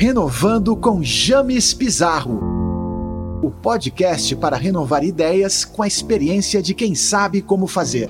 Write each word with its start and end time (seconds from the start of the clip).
Renovando 0.00 0.76
com 0.76 1.02
James 1.02 1.74
Pizarro. 1.74 2.38
O 3.42 3.50
podcast 3.50 4.36
para 4.36 4.56
renovar 4.56 5.02
ideias 5.02 5.64
com 5.64 5.82
a 5.82 5.88
experiência 5.88 6.62
de 6.62 6.72
quem 6.72 6.94
sabe 6.94 7.42
como 7.42 7.66
fazer. 7.66 8.08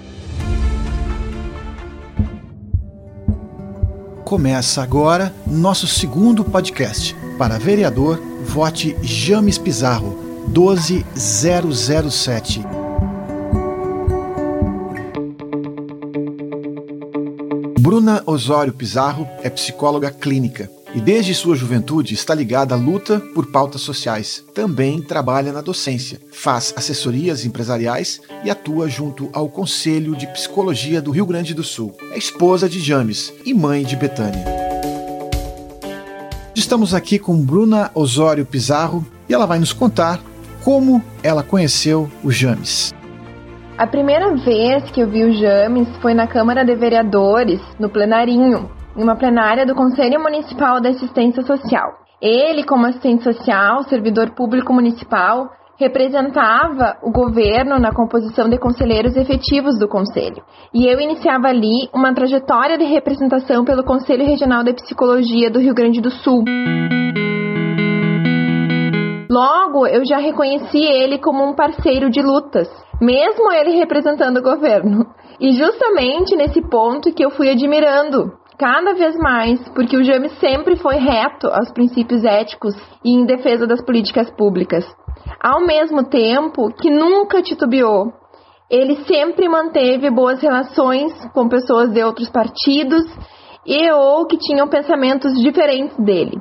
Começa 4.23 4.83
agora 4.83 5.35
nosso 5.47 5.87
segundo 5.87 6.45
podcast. 6.45 7.17
Para 7.39 7.57
vereador, 7.57 8.21
vote 8.45 8.95
James 9.03 9.57
Pizarro 9.57 10.45
12007. 10.49 12.63
Bruna 17.81 18.23
Osório 18.27 18.75
Pizarro 18.75 19.27
é 19.43 19.49
psicóloga 19.49 20.11
clínica 20.11 20.71
e 20.99 21.01
desde 21.01 21.33
sua 21.33 21.55
juventude 21.55 22.13
está 22.13 22.35
ligada 22.35 22.75
à 22.75 22.77
luta 22.77 23.21
por 23.33 23.47
pautas 23.47 23.83
sociais. 23.83 24.45
Também 24.53 25.01
trabalha 25.01 25.53
na 25.53 25.61
docência, 25.61 26.21
faz 26.33 26.75
assessorias 26.77 27.45
empresariais 27.45 28.21
e 28.43 28.51
atua 28.51 28.89
junto 28.89 29.31
ao 29.33 29.49
Conselho 29.49 30.17
de 30.17 30.27
Psicologia 30.27 31.01
do 31.01 31.13
Rio 31.13 31.25
Grande 31.25 31.55
do 31.55 31.63
Sul. 31.63 31.95
É 32.11 32.19
esposa 32.19 32.69
de 32.69 32.81
James 32.81 33.33
e 33.47 33.55
mãe 33.55 33.85
de 33.85 33.95
Betânia. 33.95 34.45
Estamos 36.53 36.93
aqui 36.93 37.17
com 37.17 37.41
Bruna 37.41 37.93
Osório 37.95 38.45
Pizarro 38.45 39.07
e 39.29 39.33
ela 39.33 39.47
vai 39.47 39.61
nos 39.61 39.73
contar 39.73 40.21
como 40.65 41.01
ela 41.23 41.45
conheceu 41.45 42.11
o 42.25 42.33
James. 42.33 42.93
A 43.79 43.87
primeira 43.87 44.35
vez 44.35 44.91
que 44.91 45.01
eu 45.01 45.09
vi 45.09 45.23
o 45.23 45.33
James 45.33 45.87
foi 46.03 46.13
na 46.13 46.27
Câmara 46.27 46.65
de 46.65 46.75
Vereadores, 46.75 47.61
no 47.79 47.89
plenarinho, 47.89 48.69
em 48.99 49.03
uma 49.03 49.15
plenária 49.15 49.65
do 49.65 49.77
Conselho 49.77 50.21
Municipal 50.21 50.81
da 50.81 50.89
Assistência 50.89 51.43
Social. 51.43 51.93
Ele, 52.21 52.65
como 52.65 52.85
assistente 52.85 53.23
social, 53.23 53.85
servidor 53.85 54.35
público 54.35 54.73
municipal, 54.73 55.49
representava 55.79 56.97
o 57.01 57.13
governo 57.13 57.79
na 57.79 57.93
composição 57.93 58.49
de 58.49 58.59
conselheiros 58.59 59.17
efetivos 59.17 59.79
do 59.79 59.87
Conselho. 59.87 60.43
E 60.75 60.85
eu 60.85 60.99
iniciava 60.99 61.47
ali 61.47 61.89
uma 61.95 62.13
trajetória 62.13 62.77
de 62.77 62.85
representação 62.87 63.65
pelo 63.65 63.85
Conselho 63.85 64.27
Regional 64.27 64.65
de 64.65 64.75
Psicologia 64.75 65.49
do 65.49 65.61
Rio 65.61 65.75
Grande 65.75 66.01
do 66.01 66.11
Sul. 66.11 66.43
Logo, 69.31 69.87
eu 69.87 70.05
já 70.05 70.19
reconheci 70.19 70.83
ele 70.83 71.19
como 71.19 71.45
um 71.45 71.55
parceiro 71.55 72.11
de 72.11 72.21
lutas, 72.21 72.69
mesmo 73.01 73.53
ele 73.53 73.77
representando 73.77 74.39
o 74.39 74.43
governo. 74.43 75.07
E 75.39 75.53
justamente 75.53 76.35
nesse 76.35 76.61
ponto 76.69 77.13
que 77.15 77.25
eu 77.25 77.31
fui 77.31 77.49
admirando 77.49 78.33
cada 78.59 78.95
vez 78.95 79.17
mais, 79.17 79.61
porque 79.69 79.97
o 79.97 80.05
James 80.05 80.33
sempre 80.41 80.77
foi 80.77 80.97
reto 80.97 81.47
aos 81.47 81.71
princípios 81.71 82.25
éticos 82.25 82.75
e 83.05 83.11
em 83.11 83.25
defesa 83.25 83.67
das 83.67 83.81
políticas 83.85 84.31
públicas. 84.33 84.85
Ao 85.41 85.65
mesmo 85.65 86.05
tempo 86.09 86.73
que 86.75 86.91
nunca 86.91 87.41
titubeou, 87.41 88.13
ele 88.69 88.97
sempre 89.05 89.49
manteve 89.49 90.11
boas 90.11 90.43
relações 90.43 91.13
com 91.33 91.49
pessoas 91.49 91.93
de 91.93 92.03
outros 92.03 92.29
partidos 92.29 93.05
e 93.65 93.91
ou 93.93 94.27
que 94.27 94.37
tinham 94.37 94.69
pensamentos 94.69 95.33
diferentes 95.41 95.97
dele. 95.99 96.39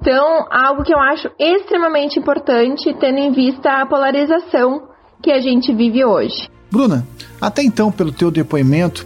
Então, 0.00 0.46
algo 0.50 0.84
que 0.84 0.94
eu 0.94 0.98
acho 0.98 1.28
extremamente 1.38 2.18
importante, 2.18 2.94
tendo 3.00 3.18
em 3.18 3.32
vista 3.32 3.82
a 3.82 3.86
polarização 3.86 4.82
que 5.20 5.32
a 5.32 5.40
gente 5.40 5.74
vive 5.74 6.04
hoje. 6.04 6.48
Bruna, 6.70 7.04
até 7.40 7.62
então, 7.62 7.90
pelo 7.90 8.12
teu 8.12 8.30
depoimento, 8.30 9.04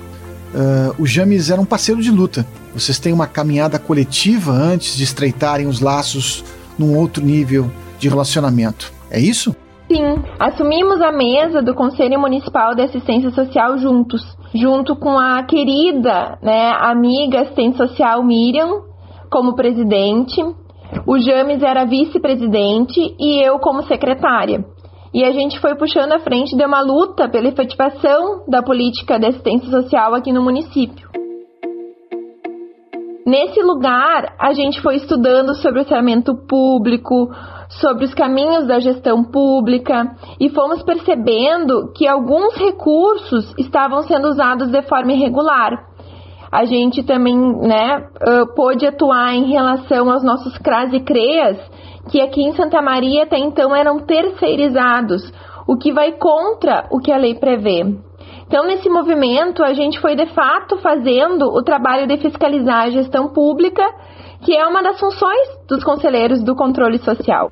uh, 0.54 1.02
o 1.02 1.06
James 1.06 1.50
era 1.50 1.60
um 1.60 1.64
parceiro 1.64 2.00
de 2.00 2.10
luta. 2.10 2.46
Vocês 2.74 2.98
têm 2.98 3.12
uma 3.12 3.26
caminhada 3.26 3.78
coletiva 3.78 4.52
antes 4.52 4.96
de 4.96 5.04
estreitarem 5.04 5.66
os 5.66 5.80
laços 5.80 6.44
num 6.78 6.96
outro 6.96 7.24
nível 7.24 7.70
de 7.98 8.08
relacionamento. 8.08 8.92
É 9.10 9.20
isso? 9.20 9.54
Sim, 9.90 10.22
assumimos 10.38 11.02
a 11.02 11.12
mesa 11.12 11.60
do 11.60 11.74
Conselho 11.74 12.18
Municipal 12.18 12.74
de 12.74 12.82
Assistência 12.82 13.30
Social 13.30 13.76
juntos, 13.78 14.22
junto 14.54 14.96
com 14.96 15.18
a 15.18 15.42
querida, 15.42 16.38
né, 16.42 16.70
amiga 16.80 17.42
assistente 17.42 17.76
social 17.76 18.22
Miriam 18.24 18.84
como 19.30 19.54
presidente. 19.54 20.42
O 21.06 21.18
James 21.18 21.62
era 21.62 21.84
vice-presidente 21.84 23.00
e 23.18 23.46
eu 23.46 23.58
como 23.58 23.82
secretária 23.84 24.64
e 25.14 25.24
a 25.24 25.32
gente 25.32 25.60
foi 25.60 25.74
puxando 25.74 26.12
à 26.12 26.18
frente 26.18 26.56
de 26.56 26.64
uma 26.64 26.80
luta 26.80 27.28
pela 27.28 27.48
efetivação 27.48 28.44
da 28.48 28.62
política 28.62 29.18
de 29.18 29.26
assistência 29.26 29.70
social 29.70 30.14
aqui 30.14 30.32
no 30.32 30.42
município. 30.42 31.10
Nesse 33.26 33.62
lugar, 33.62 34.34
a 34.38 34.52
gente 34.52 34.80
foi 34.80 34.96
estudando 34.96 35.54
sobre 35.54 35.78
o 35.78 35.82
orçamento 35.82 36.34
público, 36.48 37.30
sobre 37.80 38.04
os 38.04 38.14
caminhos 38.14 38.66
da 38.66 38.80
gestão 38.80 39.22
pública 39.22 40.16
e 40.40 40.48
fomos 40.48 40.82
percebendo 40.82 41.92
que 41.94 42.06
alguns 42.06 42.56
recursos 42.56 43.54
estavam 43.56 44.02
sendo 44.02 44.28
usados 44.28 44.70
de 44.70 44.82
forma 44.82 45.12
irregular. 45.12 45.88
A 46.50 46.64
gente 46.64 47.02
também 47.02 47.36
né, 47.36 48.08
pôde 48.56 48.86
atuar 48.86 49.34
em 49.34 49.50
relação 49.50 50.10
aos 50.10 50.24
nossos 50.24 50.58
CRAS 50.58 50.92
e 50.92 51.00
CREAS 51.00 51.58
que 52.10 52.20
aqui 52.20 52.42
em 52.42 52.54
Santa 52.54 52.80
Maria 52.82 53.24
até 53.24 53.38
então 53.38 53.74
eram 53.74 54.00
terceirizados, 54.00 55.32
o 55.66 55.76
que 55.76 55.92
vai 55.92 56.12
contra 56.12 56.86
o 56.90 56.98
que 56.98 57.12
a 57.12 57.16
lei 57.16 57.34
prevê. 57.34 57.84
Então, 58.46 58.66
nesse 58.66 58.88
movimento, 58.88 59.62
a 59.62 59.72
gente 59.72 60.00
foi 60.00 60.14
de 60.14 60.26
fato 60.34 60.76
fazendo 60.78 61.46
o 61.46 61.62
trabalho 61.62 62.06
de 62.06 62.18
fiscalizar 62.18 62.82
a 62.82 62.90
gestão 62.90 63.28
pública, 63.28 63.82
que 64.42 64.54
é 64.54 64.66
uma 64.66 64.82
das 64.82 64.98
funções 64.98 65.48
dos 65.68 65.82
conselheiros 65.82 66.42
do 66.42 66.54
controle 66.54 66.98
social. 66.98 67.50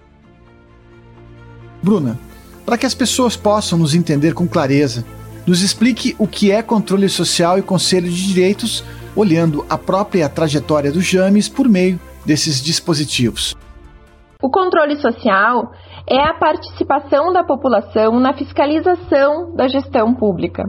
Bruna, 1.82 2.18
para 2.66 2.76
que 2.76 2.84
as 2.84 2.94
pessoas 2.94 3.36
possam 3.36 3.78
nos 3.78 3.94
entender 3.94 4.34
com 4.34 4.46
clareza, 4.46 5.04
nos 5.46 5.62
explique 5.62 6.14
o 6.18 6.26
que 6.26 6.52
é 6.52 6.62
controle 6.62 7.08
social 7.08 7.58
e 7.58 7.62
conselho 7.62 8.10
de 8.10 8.26
direitos, 8.26 8.84
olhando 9.16 9.64
a 9.70 9.78
própria 9.78 10.28
trajetória 10.28 10.92
do 10.92 11.00
James 11.00 11.48
por 11.48 11.68
meio 11.68 11.98
desses 12.26 12.62
dispositivos. 12.62 13.56
O 14.42 14.50
controle 14.50 14.96
social 14.96 15.70
é 16.08 16.18
a 16.20 16.34
participação 16.34 17.32
da 17.32 17.44
população 17.44 18.18
na 18.18 18.32
fiscalização 18.32 19.54
da 19.54 19.68
gestão 19.68 20.14
pública. 20.14 20.64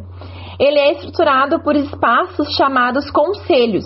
Ele 0.59 0.77
é 0.77 0.91
estruturado 0.91 1.59
por 1.63 1.75
espaços 1.75 2.49
chamados 2.55 3.09
conselhos 3.09 3.85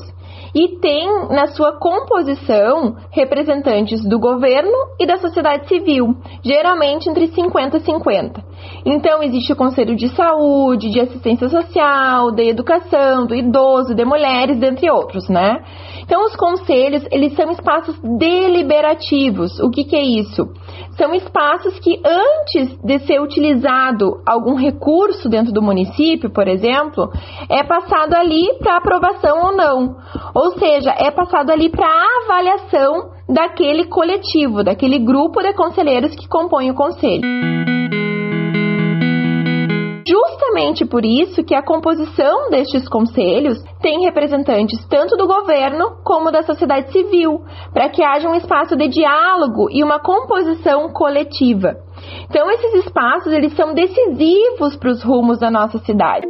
e 0.56 0.80
tem 0.80 1.28
na 1.30 1.48
sua 1.48 1.78
composição 1.78 2.96
representantes 3.12 4.02
do 4.08 4.18
governo 4.18 4.72
e 4.98 5.06
da 5.06 5.18
sociedade 5.18 5.68
civil, 5.68 6.16
geralmente 6.42 7.10
entre 7.10 7.28
50 7.28 7.78
e 7.78 7.80
50. 7.82 8.44
Então, 8.86 9.22
existe 9.22 9.52
o 9.52 9.56
Conselho 9.56 9.98
de 9.98 10.08
Saúde, 10.16 10.90
de 10.90 11.02
Assistência 11.02 11.50
Social, 11.50 12.32
de 12.32 12.48
Educação, 12.50 13.26
do 13.26 13.36
Idoso, 13.36 13.94
de 13.94 14.06
Mulheres, 14.06 14.58
dentre 14.58 14.90
outros, 14.90 15.28
né? 15.28 15.62
Então, 16.06 16.24
os 16.24 16.36
conselhos, 16.36 17.04
eles 17.12 17.36
são 17.36 17.50
espaços 17.52 18.00
deliberativos. 18.00 19.60
O 19.60 19.72
que, 19.72 19.84
que 19.84 19.96
é 19.96 20.04
isso? 20.04 20.48
São 20.98 21.14
espaços 21.16 21.80
que, 21.80 22.00
antes 22.06 22.78
de 22.84 23.00
ser 23.00 23.20
utilizado 23.20 24.22
algum 24.26 24.56
recurso 24.56 25.28
dentro 25.28 25.52
do 25.52 25.64
município, 25.64 26.30
por 26.30 26.48
exemplo, 26.48 27.12
é 27.50 27.64
passado 27.64 28.14
ali 28.14 28.54
para 28.60 28.78
aprovação 28.78 29.46
ou 29.46 29.58
não. 29.58 29.96
Ou 30.34 30.52
seja, 30.60 30.92
é 30.98 31.10
passado 31.10 31.50
ali 31.50 31.70
para 31.70 31.90
avaliação 32.24 33.10
daquele 33.28 33.86
coletivo, 33.86 34.64
daquele 34.64 35.00
grupo 35.00 35.42
de 35.42 35.54
conselheiros 35.54 36.16
que 36.16 36.28
compõem 36.28 36.70
o 36.70 36.76
conselho 36.76 37.75
justamente 40.56 40.86
por 40.86 41.04
isso 41.04 41.44
que 41.44 41.54
a 41.54 41.62
composição 41.62 42.50
destes 42.50 42.88
conselhos 42.88 43.62
tem 43.82 44.06
representantes 44.06 44.86
tanto 44.88 45.18
do 45.18 45.28
governo 45.28 45.98
como 46.04 46.32
da 46.32 46.44
sociedade 46.44 46.92
civil, 46.94 47.42
para 47.74 47.90
que 47.90 48.02
haja 48.02 48.30
um 48.30 48.36
espaço 48.36 48.76
de 48.76 48.88
diálogo 48.88 49.68
e 49.70 49.84
uma 49.84 50.00
composição 50.00 50.90
coletiva. 50.94 51.76
Então 52.30 52.50
esses 52.52 52.86
espaços 52.86 53.34
eles 53.34 53.54
são 53.56 53.74
decisivos 53.74 54.78
para 54.78 54.92
os 54.92 55.04
rumos 55.04 55.40
da 55.40 55.52
nossa 55.52 55.78
cidade. 55.80 56.26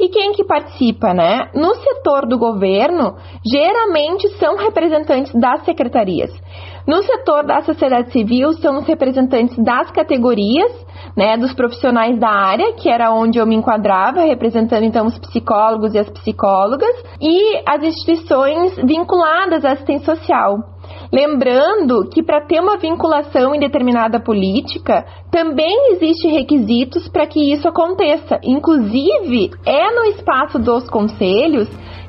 E 0.00 0.08
quem 0.08 0.32
que 0.32 0.44
participa, 0.44 1.12
né? 1.12 1.50
No 1.54 1.74
setor 1.74 2.26
do 2.26 2.38
governo, 2.38 3.16
geralmente 3.46 4.28
são 4.38 4.56
representantes 4.56 5.32
das 5.34 5.62
secretarias. 5.64 6.30
No 6.90 7.04
setor 7.04 7.46
da 7.46 7.60
sociedade 7.60 8.10
civil, 8.10 8.52
são 8.54 8.78
os 8.78 8.84
representantes 8.84 9.56
das 9.58 9.92
categorias, 9.92 10.72
né, 11.16 11.36
dos 11.36 11.54
profissionais 11.54 12.18
da 12.18 12.28
área, 12.28 12.72
que 12.72 12.90
era 12.90 13.12
onde 13.12 13.38
eu 13.38 13.46
me 13.46 13.54
enquadrava, 13.54 14.22
representando 14.22 14.82
então 14.82 15.06
os 15.06 15.16
psicólogos 15.16 15.94
e 15.94 16.00
as 16.00 16.10
psicólogas, 16.10 16.90
e 17.20 17.62
as 17.64 17.80
instituições 17.84 18.74
vinculadas 18.78 19.64
à 19.64 19.70
assistência 19.70 20.16
social. 20.16 20.56
Lembrando 21.12 22.08
que 22.12 22.24
para 22.24 22.44
ter 22.44 22.60
uma 22.60 22.76
vinculação 22.76 23.54
em 23.54 23.60
determinada 23.60 24.18
política, 24.18 25.06
também 25.30 25.92
existem 25.92 26.32
requisitos 26.32 27.08
para 27.08 27.24
que 27.24 27.52
isso 27.52 27.68
aconteça. 27.68 28.40
Inclusive, 28.42 29.52
é 29.64 29.94
no 29.94 30.06
espaço 30.06 30.58
dos 30.58 30.90
conselhos 30.90 31.68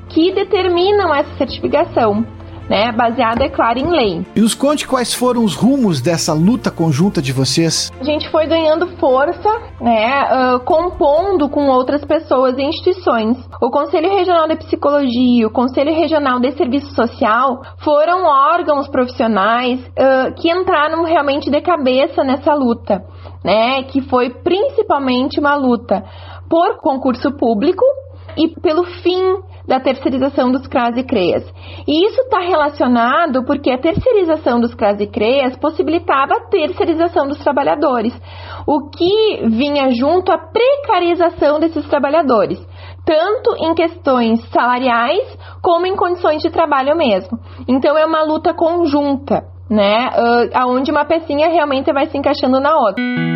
que 0.09 0.31
determinam 0.31 1.13
essa 1.13 1.35
certificação. 1.35 2.40
Né, 2.71 2.89
baseada, 2.93 3.43
é 3.43 3.49
claro, 3.49 3.79
em 3.79 3.89
lei. 3.89 4.25
E 4.33 4.39
nos 4.39 4.55
conte 4.55 4.87
quais 4.87 5.13
foram 5.13 5.43
os 5.43 5.55
rumos 5.55 5.99
dessa 5.99 6.33
luta 6.33 6.71
conjunta 6.71 7.21
de 7.21 7.33
vocês. 7.33 7.91
A 7.99 8.03
gente 8.05 8.29
foi 8.29 8.47
ganhando 8.47 8.87
força, 8.95 9.49
né, 9.81 10.55
uh, 10.55 10.59
compondo 10.61 11.49
com 11.49 11.67
outras 11.67 12.05
pessoas 12.05 12.57
e 12.57 12.61
instituições. 12.63 13.37
O 13.61 13.69
Conselho 13.69 14.09
Regional 14.09 14.47
de 14.47 14.55
Psicologia, 14.55 15.45
o 15.45 15.51
Conselho 15.51 15.93
Regional 15.93 16.39
de 16.39 16.53
Serviço 16.53 16.95
Social 16.95 17.61
foram 17.83 18.23
órgãos 18.23 18.87
profissionais 18.87 19.77
uh, 19.81 20.33
que 20.41 20.49
entraram 20.49 21.03
realmente 21.03 21.51
de 21.51 21.59
cabeça 21.59 22.23
nessa 22.23 22.53
luta, 22.53 23.03
né, 23.43 23.83
que 23.83 24.01
foi 24.03 24.29
principalmente 24.29 25.41
uma 25.41 25.55
luta 25.55 26.05
por 26.49 26.77
concurso 26.77 27.33
público 27.33 27.83
e 28.37 28.47
pelo 28.61 28.85
fim 28.85 29.50
da 29.71 29.79
terceirização 29.79 30.51
dos 30.51 30.67
CRAS 30.67 30.97
e 30.97 31.03
CREAS. 31.03 31.45
E 31.87 32.05
isso 32.05 32.19
está 32.23 32.41
relacionado 32.41 33.45
porque 33.45 33.71
a 33.71 33.77
terceirização 33.77 34.59
dos 34.59 34.75
CRAS 34.75 34.99
e 34.99 35.07
CREAS 35.07 35.55
possibilitava 35.55 36.33
a 36.33 36.49
terceirização 36.49 37.25
dos 37.25 37.37
trabalhadores, 37.37 38.13
o 38.67 38.89
que 38.89 39.47
vinha 39.47 39.89
junto 39.91 40.29
à 40.29 40.37
precarização 40.37 41.57
desses 41.57 41.87
trabalhadores, 41.87 42.59
tanto 43.05 43.55
em 43.63 43.73
questões 43.73 44.45
salariais 44.49 45.37
como 45.63 45.87
em 45.87 45.95
condições 45.95 46.41
de 46.41 46.49
trabalho 46.49 46.93
mesmo. 46.97 47.39
Então 47.65 47.97
é 47.97 48.05
uma 48.05 48.23
luta 48.23 48.53
conjunta, 48.53 49.45
né, 49.69 50.09
uh, 50.09 50.49
aonde 50.53 50.91
uma 50.91 51.05
pecinha 51.05 51.47
realmente 51.47 51.93
vai 51.93 52.07
se 52.07 52.17
encaixando 52.17 52.59
na 52.59 52.75
outra. 52.75 53.30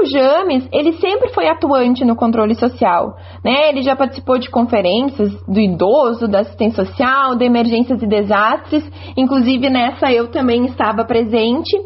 O 0.00 0.06
James, 0.06 0.66
ele 0.72 0.94
sempre 0.94 1.28
foi 1.28 1.46
atuante 1.46 2.06
no 2.06 2.16
controle 2.16 2.54
social, 2.54 3.16
né? 3.44 3.68
Ele 3.68 3.82
já 3.82 3.94
participou 3.94 4.38
de 4.38 4.48
conferências 4.48 5.30
do 5.46 5.60
idoso, 5.60 6.26
da 6.26 6.40
assistência 6.40 6.86
social, 6.86 7.36
de 7.36 7.44
emergências 7.44 8.02
e 8.02 8.06
desastres, 8.06 8.82
inclusive 9.14 9.68
nessa 9.68 10.10
eu 10.10 10.28
também 10.28 10.64
estava 10.64 11.04
presente. 11.04 11.76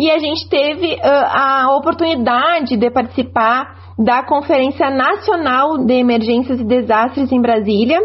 E 0.00 0.10
a 0.10 0.18
gente 0.18 0.48
teve 0.48 0.94
uh, 0.94 0.98
a 1.02 1.76
oportunidade 1.76 2.74
de 2.74 2.90
participar 2.90 3.92
da 3.98 4.22
Conferência 4.22 4.88
Nacional 4.88 5.76
de 5.84 5.92
Emergências 5.92 6.58
e 6.58 6.64
Desastres 6.64 7.30
em 7.30 7.42
Brasília, 7.42 7.98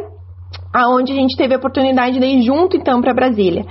aonde 0.75 1.13
a 1.13 1.15
gente 1.15 1.37
teve 1.37 1.53
a 1.53 1.57
oportunidade 1.57 2.19
de 2.19 2.25
ir 2.25 2.41
junto 2.41 2.75
então 2.75 2.99
para 2.99 3.13
Brasília. 3.13 3.65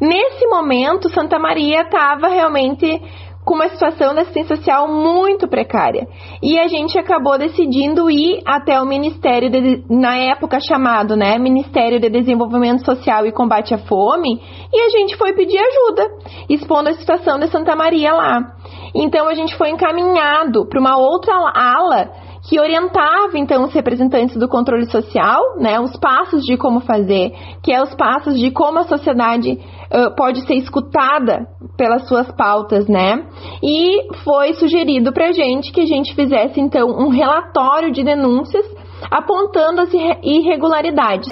Nesse 0.00 0.46
momento, 0.46 1.08
Santa 1.08 1.38
Maria 1.38 1.80
estava 1.80 2.28
realmente 2.28 3.00
com 3.46 3.54
uma 3.54 3.68
situação 3.68 4.12
da 4.12 4.22
assistência 4.22 4.56
social 4.56 4.88
muito 4.88 5.46
precária. 5.46 6.08
E 6.42 6.58
a 6.58 6.66
gente 6.66 6.98
acabou 6.98 7.38
decidindo 7.38 8.10
ir 8.10 8.42
até 8.44 8.82
o 8.82 8.84
Ministério, 8.84 9.48
de, 9.48 9.84
na 9.88 10.16
época 10.16 10.58
chamado 10.60 11.14
né, 11.14 11.38
Ministério 11.38 12.00
de 12.00 12.10
Desenvolvimento 12.10 12.84
Social 12.84 13.24
e 13.24 13.30
Combate 13.30 13.72
à 13.72 13.78
Fome, 13.78 14.42
e 14.74 14.80
a 14.80 14.88
gente 14.88 15.16
foi 15.16 15.32
pedir 15.32 15.58
ajuda, 15.58 16.08
expondo 16.50 16.88
a 16.88 16.94
situação 16.94 17.38
de 17.38 17.46
Santa 17.46 17.76
Maria 17.76 18.12
lá. 18.12 18.52
Então 18.92 19.28
a 19.28 19.34
gente 19.34 19.56
foi 19.56 19.70
encaminhado 19.70 20.66
para 20.68 20.80
uma 20.80 20.98
outra 20.98 21.32
ala 21.54 22.25
que 22.48 22.60
orientava 22.60 23.36
então 23.36 23.64
os 23.64 23.72
representantes 23.72 24.36
do 24.36 24.48
controle 24.48 24.86
social, 24.86 25.58
né, 25.58 25.80
os 25.80 25.96
passos 25.96 26.44
de 26.44 26.56
como 26.56 26.80
fazer, 26.80 27.32
que 27.62 27.72
é 27.72 27.82
os 27.82 27.94
passos 27.94 28.38
de 28.38 28.50
como 28.52 28.78
a 28.78 28.84
sociedade 28.84 29.52
uh, 29.52 30.14
pode 30.16 30.46
ser 30.46 30.54
escutada 30.54 31.46
pelas 31.76 32.06
suas 32.08 32.30
pautas, 32.32 32.86
né? 32.86 33.26
E 33.62 34.14
foi 34.22 34.54
sugerido 34.54 35.12
para 35.12 35.32
gente 35.32 35.72
que 35.72 35.80
a 35.80 35.86
gente 35.86 36.14
fizesse 36.14 36.60
então 36.60 36.88
um 36.88 37.08
relatório 37.08 37.90
de 37.90 38.04
denúncias 38.04 38.64
apontando 39.10 39.82
as 39.82 39.90
irregularidades. 40.22 41.28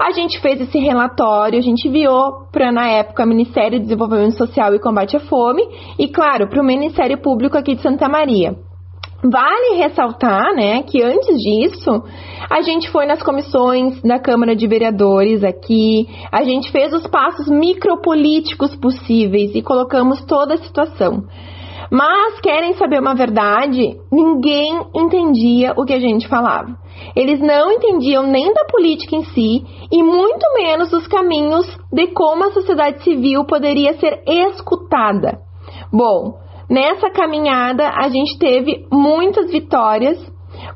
A 0.00 0.10
gente 0.10 0.40
fez 0.40 0.60
esse 0.60 0.78
relatório, 0.78 1.58
a 1.58 1.62
gente 1.62 1.86
enviou 1.86 2.48
para, 2.50 2.72
na 2.72 2.88
época, 2.88 3.24
o 3.24 3.28
Ministério 3.28 3.78
de 3.78 3.84
Desenvolvimento 3.84 4.36
Social 4.36 4.74
e 4.74 4.80
Combate 4.80 5.16
à 5.16 5.20
Fome 5.20 5.62
e, 5.96 6.08
claro, 6.08 6.48
para 6.48 6.60
o 6.60 6.64
Ministério 6.64 7.18
Público 7.18 7.56
aqui 7.56 7.76
de 7.76 7.82
Santa 7.82 8.08
Maria. 8.08 8.56
Vale 9.24 9.76
ressaltar, 9.76 10.52
né, 10.52 10.82
que 10.82 11.00
antes 11.00 11.36
disso, 11.36 12.02
a 12.50 12.60
gente 12.60 12.90
foi 12.90 13.06
nas 13.06 13.22
comissões 13.22 14.02
da 14.02 14.18
Câmara 14.18 14.56
de 14.56 14.66
Vereadores 14.66 15.44
aqui, 15.44 16.08
a 16.32 16.42
gente 16.42 16.72
fez 16.72 16.92
os 16.92 17.06
passos 17.06 17.46
micropolíticos 17.48 18.74
possíveis 18.74 19.54
e 19.54 19.62
colocamos 19.62 20.24
toda 20.24 20.54
a 20.54 20.58
situação. 20.58 21.22
Mas 21.88 22.40
querem 22.40 22.72
saber 22.72 23.00
uma 23.00 23.14
verdade? 23.14 23.96
Ninguém 24.10 24.80
entendia 24.94 25.74
o 25.76 25.84
que 25.84 25.92
a 25.92 26.00
gente 26.00 26.26
falava. 26.26 26.74
Eles 27.14 27.38
não 27.38 27.70
entendiam 27.70 28.24
nem 28.24 28.52
da 28.52 28.64
política 28.64 29.14
em 29.14 29.24
si 29.26 29.62
e 29.92 30.02
muito 30.02 30.54
menos 30.54 30.92
os 30.92 31.06
caminhos 31.06 31.66
de 31.92 32.08
como 32.08 32.44
a 32.44 32.52
sociedade 32.52 33.04
civil 33.04 33.44
poderia 33.44 33.92
ser 33.98 34.22
escutada. 34.26 35.38
Bom, 35.92 36.38
Nessa 36.72 37.10
caminhada, 37.10 37.86
a 37.86 38.08
gente 38.08 38.38
teve 38.38 38.86
muitas 38.90 39.50
vitórias, 39.50 40.18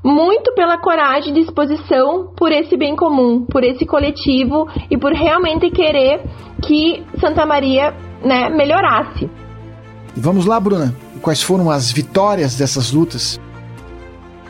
muito 0.05 0.53
pela 0.53 0.77
coragem 0.77 1.31
e 1.31 1.43
disposição 1.43 2.35
por 2.37 2.53
esse 2.53 2.77
bem 2.77 2.95
comum, 2.95 3.47
por 3.47 3.65
esse 3.65 3.87
coletivo 3.87 4.69
e 4.91 4.99
por 4.99 5.15
realmente 5.15 5.71
querer 5.71 6.21
que 6.63 7.03
Santa 7.19 7.47
Maria 7.47 7.95
né, 8.23 8.51
melhorasse. 8.51 9.31
Vamos 10.15 10.45
lá, 10.45 10.61
Bruna. 10.61 10.95
Quais 11.23 11.43
foram 11.43 11.71
as 11.71 11.91
vitórias 11.91 12.59
dessas 12.59 12.93
lutas? 12.93 13.41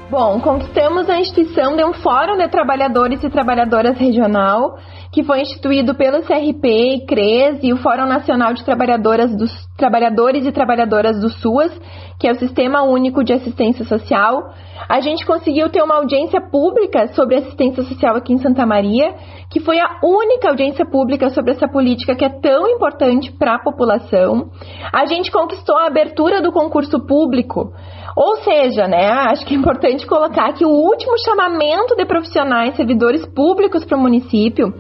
Bom, 0.09 0.39
conquistamos 0.39 1.11
a 1.11 1.19
instituição 1.19 1.77
de 1.77 1.85
um 1.85 1.93
Fórum 1.93 2.37
de 2.37 2.47
Trabalhadores 2.47 3.25
e 3.25 3.29
Trabalhadoras 3.29 3.99
Regional, 3.99 4.79
que 5.11 5.25
foi 5.25 5.41
instituído 5.41 5.97
pelo 5.97 6.23
CRP 6.23 7.05
CRES 7.09 7.59
e 7.65 7.73
o 7.73 7.77
Fórum 7.79 8.07
Nacional 8.07 8.55
de 8.55 8.65
Trabalhadoras 8.65 9.35
dos, 9.37 9.51
Trabalhadores 9.77 10.47
e 10.47 10.53
Trabalhadoras 10.53 11.21
do 11.21 11.29
SUAS, 11.29 11.73
que 12.21 12.29
é 12.29 12.31
o 12.31 12.37
Sistema 12.37 12.83
Único 12.83 13.25
de 13.25 13.33
Assistência 13.33 13.85
Social. 13.85 14.55
A 14.89 15.01
gente 15.01 15.27
conseguiu 15.27 15.69
ter 15.71 15.83
uma 15.83 15.97
audiência 15.97 16.41
pública 16.41 17.09
sobre 17.09 17.37
assistência 17.37 17.83
social 17.83 18.15
aqui 18.15 18.33
em 18.33 18.39
Santa 18.39 18.65
Maria, 18.65 19.13
que 19.51 19.59
foi 19.59 19.81
a 19.81 19.99
única 20.05 20.49
audiência 20.49 20.87
pública 20.87 21.31
sobre 21.31 21.51
essa 21.51 21.67
política 21.67 22.15
que 22.15 22.25
é 22.25 22.29
tão 22.29 22.69
importante 22.69 23.33
para 23.33 23.57
a 23.57 23.59
população. 23.59 24.51
A 24.93 25.05
gente 25.07 25.33
conquistou 25.33 25.77
a 25.77 25.87
abertura 25.87 26.41
do 26.41 26.53
concurso 26.53 27.05
público 27.05 27.73
ou 28.17 28.39
seja, 28.39 28.89
né, 28.89 29.11
acho 29.29 29.45
que 29.45 29.55
é 29.55 29.59
importante 29.59 30.07
colocar 30.07 30.51
que 30.55 30.65
o 30.65 30.71
último 30.71 31.13
chamamento 31.23 31.95
de 31.95 32.07
profissionais 32.07 32.75
servidores 32.75 33.27
públicos 33.27 33.85
para 33.85 33.99
o 33.99 34.01
município, 34.01 34.73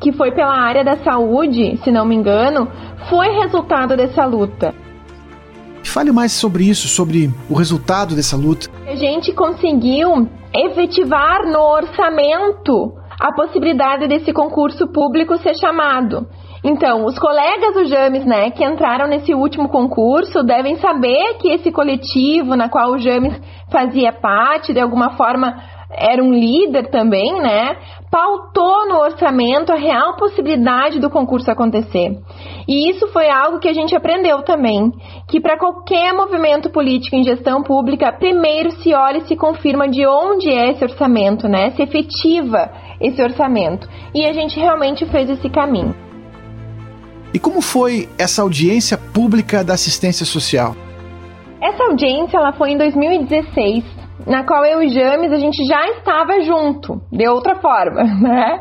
que 0.00 0.12
foi 0.12 0.30
pela 0.30 0.56
área 0.56 0.84
da 0.84 0.96
saúde, 0.98 1.76
se 1.82 1.90
não 1.90 2.06
me 2.06 2.14
engano, 2.14 2.70
foi 3.10 3.28
resultado 3.40 3.96
dessa 3.96 4.24
luta. 4.24 4.72
Fale 5.82 6.12
mais 6.12 6.30
sobre 6.30 6.64
isso, 6.64 6.86
sobre 6.86 7.28
o 7.50 7.54
resultado 7.54 8.14
dessa 8.14 8.36
luta. 8.36 8.68
A 8.86 8.94
gente 8.94 9.32
conseguiu 9.32 10.28
efetivar 10.54 11.44
no 11.44 11.60
orçamento 11.60 12.94
a 13.20 13.32
possibilidade 13.32 14.06
desse 14.06 14.32
concurso 14.32 14.86
público 14.92 15.36
ser 15.38 15.54
chamado. 15.54 16.26
Então, 16.64 17.04
os 17.04 17.18
colegas 17.18 17.74
do 17.74 17.84
James, 17.86 18.24
né, 18.24 18.50
que 18.50 18.64
entraram 18.64 19.06
nesse 19.06 19.32
último 19.34 19.68
concurso, 19.68 20.42
devem 20.42 20.76
saber 20.76 21.34
que 21.38 21.48
esse 21.48 21.70
coletivo 21.70 22.56
na 22.56 22.68
qual 22.68 22.92
o 22.92 22.98
James 22.98 23.40
fazia 23.70 24.12
parte, 24.12 24.72
de 24.72 24.80
alguma 24.80 25.10
forma 25.10 25.54
era 25.90 26.22
um 26.22 26.32
líder 26.32 26.90
também, 26.90 27.40
né? 27.40 27.76
Pautou 28.10 28.88
no 28.88 28.98
orçamento 28.98 29.72
a 29.72 29.76
real 29.76 30.16
possibilidade 30.16 30.98
do 30.98 31.08
concurso 31.08 31.50
acontecer. 31.50 32.18
E 32.66 32.90
isso 32.90 33.06
foi 33.08 33.30
algo 33.30 33.58
que 33.58 33.68
a 33.68 33.72
gente 33.72 33.94
aprendeu 33.94 34.42
também, 34.42 34.90
que 35.28 35.40
para 35.40 35.58
qualquer 35.58 36.12
movimento 36.12 36.70
político 36.70 37.14
em 37.14 37.22
gestão 37.22 37.62
pública, 37.62 38.12
primeiro 38.12 38.72
se 38.72 38.92
olha 38.94 39.18
e 39.18 39.26
se 39.26 39.36
confirma 39.36 39.88
de 39.88 40.06
onde 40.06 40.50
é 40.50 40.70
esse 40.70 40.84
orçamento, 40.84 41.48
né? 41.48 41.70
Se 41.70 41.82
efetiva 41.82 42.70
esse 43.00 43.22
orçamento. 43.22 43.88
E 44.14 44.24
a 44.26 44.32
gente 44.32 44.58
realmente 44.58 45.06
fez 45.06 45.28
esse 45.30 45.48
caminho. 45.48 45.94
E 47.34 47.38
como 47.38 47.60
foi 47.60 48.08
essa 48.18 48.42
audiência 48.42 48.96
pública 48.96 49.62
da 49.62 49.74
assistência 49.74 50.24
social? 50.24 50.74
Essa 51.60 51.84
audiência 51.84 52.36
ela 52.36 52.52
foi 52.52 52.70
em 52.70 52.78
2016, 52.78 53.84
na 54.26 54.44
qual 54.44 54.64
eu 54.64 54.82
e 54.82 54.88
James 54.88 55.32
a 55.32 55.38
gente 55.38 55.62
já 55.66 55.86
estava 55.88 56.40
junto, 56.42 57.00
de 57.12 57.28
outra 57.28 57.56
forma, 57.56 58.04
né? 58.22 58.60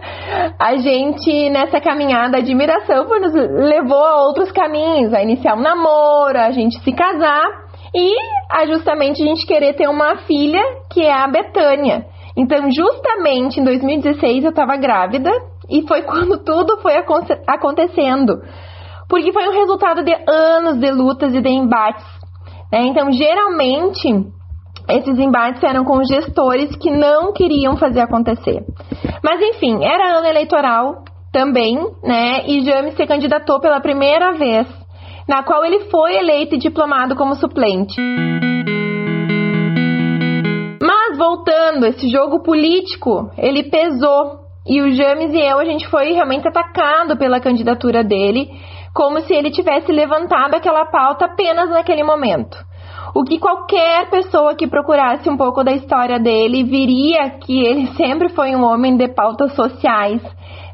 A 0.60 0.75
gente 0.77 1.50
nessa 1.50 1.80
caminhada 1.80 2.42
de 2.42 2.51
admiração 2.51 3.06
nos 3.20 3.34
levou 3.34 4.04
a 4.04 4.24
outros 4.24 4.51
caminhos, 4.51 5.13
a 5.13 5.22
iniciar 5.22 5.56
um 5.56 5.62
namoro, 5.62 6.38
a 6.38 6.51
gente 6.51 6.80
se 6.84 6.92
casar 6.92 7.46
e 7.94 8.13
a 8.51 8.65
justamente 8.65 9.24
a 9.24 9.25
gente 9.25 9.46
querer 9.46 9.74
ter 9.74 9.88
uma 9.88 10.18
filha 10.27 10.62
que 10.92 11.01
é 11.01 11.13
a 11.13 11.27
Betânia. 11.27 12.06
Então, 12.38 12.70
justamente 12.70 13.60
em 13.60 13.63
2016 13.63 14.44
eu 14.44 14.50
estava 14.50 14.75
grávida 14.75 15.32
e 15.70 15.88
foi 15.88 16.01
quando 16.04 16.44
tudo 16.44 16.77
foi 16.82 16.94
acontecendo. 17.48 18.42
Porque 19.08 19.32
foi 19.32 19.48
um 19.48 19.54
resultado 19.54 20.04
de 20.04 20.13
anos 20.27 20.80
de 20.80 20.92
lutas 20.92 21.34
e 21.34 21.42
de 21.42 21.50
embates. 21.50 22.06
Né? 22.72 22.88
Então, 22.88 23.12
geralmente, 23.12 24.10
esses 24.89 25.18
embates 25.20 25.63
eram 25.63 25.84
com 25.84 26.04
gestores 26.04 26.75
que 26.75 26.92
não 26.92 27.34
queriam 27.34 27.77
fazer 27.77 28.01
acontecer. 28.01 28.63
Mas 29.24 29.42
enfim, 29.42 29.84
era 29.84 30.18
ano 30.18 30.27
eleitoral 30.27 31.04
também, 31.32 31.77
né? 32.04 32.46
E 32.48 32.62
James 32.62 32.96
se 32.96 33.06
candidatou 33.06 33.60
pela 33.60 33.82
primeira 33.82 34.34
vez, 34.34 34.68
na 35.27 35.44
qual 35.44 35.65
ele 35.65 35.89
foi 35.89 36.15
eleito 36.15 36.56
e 36.56 36.60
diplomado 36.60 37.15
como 37.15 37.36
suplente. 37.36 38.00
Mas 41.15 41.17
voltando, 41.17 41.86
esse 41.86 42.10
jogo 42.10 42.43
político, 42.43 43.31
ele 43.38 43.63
pesou. 43.63 44.43
E 44.67 44.81
o 44.81 44.91
James 44.91 45.34
e 45.34 45.39
eu, 45.39 45.60
a 45.60 45.65
gente 45.65 45.88
foi 45.88 46.12
realmente 46.12 46.48
atacado 46.48 47.15
pela 47.17 47.39
candidatura 47.39 48.03
dele, 48.03 48.50
como 48.93 49.22
se 49.22 49.34
ele 49.34 49.51
tivesse 49.51 49.91
levantado 49.91 50.55
aquela 50.55 50.86
pauta 50.86 51.25
apenas 51.25 51.69
naquele 51.69 52.03
momento. 52.03 52.57
O 53.15 53.24
que 53.24 53.39
qualquer 53.39 54.10
pessoa 54.10 54.55
que 54.55 54.67
procurasse 54.67 55.29
um 55.29 55.38
pouco 55.38 55.63
da 55.63 55.72
história 55.72 56.19
dele 56.19 56.63
viria 56.63 57.29
que 57.39 57.63
ele 57.63 57.88
sempre 57.95 58.29
foi 58.29 58.55
um 58.55 58.63
homem 58.63 58.98
de 58.98 59.07
pautas 59.07 59.53
sociais, 59.53 60.22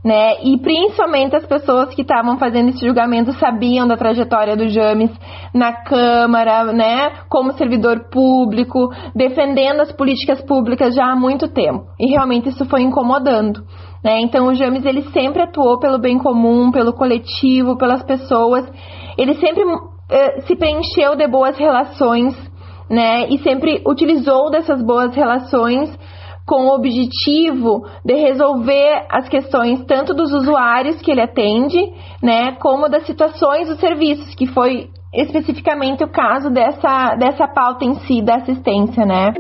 né? 0.04 0.42
E 0.44 0.58
principalmente 0.58 1.36
as 1.36 1.46
pessoas 1.46 1.94
que 1.94 2.02
estavam 2.02 2.38
fazendo 2.38 2.70
esse 2.70 2.86
julgamento 2.86 3.32
sabiam 3.34 3.88
da 3.88 3.96
trajetória 3.96 4.56
do 4.56 4.68
James 4.68 5.12
na 5.54 5.74
Câmara, 5.84 6.74
né? 6.74 7.12
Como 7.30 7.54
servidor 7.54 8.10
público, 8.12 8.90
defendendo 9.16 9.82
as 9.82 9.92
políticas 9.92 10.42
públicas 10.42 10.96
já 10.96 11.12
há 11.12 11.16
muito 11.16 11.48
tempo. 11.48 11.86
E 12.00 12.10
realmente 12.10 12.50
isso 12.50 12.66
foi 12.66 12.82
incomodando. 12.82 13.64
Né? 14.04 14.22
Então 14.22 14.48
o 14.48 14.56
James 14.56 14.84
ele 14.84 15.04
sempre 15.12 15.44
atuou 15.44 15.80
pelo 15.80 16.00
bem 16.00 16.18
comum, 16.18 16.72
pelo 16.72 16.94
coletivo, 16.94 17.78
pelas 17.78 18.02
pessoas. 18.02 18.68
Ele 19.16 19.36
sempre 19.36 19.64
uh, 19.64 20.42
se 20.48 20.56
preencheu 20.56 21.16
de 21.16 21.28
boas 21.28 21.56
relações, 21.58 22.36
né? 22.90 23.28
E 23.30 23.38
sempre 23.40 23.84
utilizou 23.86 24.50
dessas 24.50 24.82
boas 24.82 25.16
relações 25.16 25.96
com 26.52 26.66
o 26.66 26.76
objetivo 26.76 27.88
de 28.04 28.14
resolver 28.14 29.06
as 29.10 29.30
questões 29.30 29.86
tanto 29.86 30.14
dos 30.14 30.34
usuários 30.34 31.02
que 31.02 31.10
ele 31.10 31.22
atende, 31.22 31.80
né, 32.22 32.58
como 32.60 32.90
das 32.90 33.06
situações 33.06 33.70
dos 33.70 33.80
serviços, 33.80 34.36
que 34.36 34.46
foi 34.48 34.90
especificamente 35.14 36.04
o 36.04 36.12
caso 36.12 36.50
dessa, 36.50 37.16
dessa 37.16 37.48
pauta 37.48 37.86
em 37.86 37.96
si 38.02 38.22
da 38.22 38.36
assistência, 38.36 39.06
né? 39.06 39.34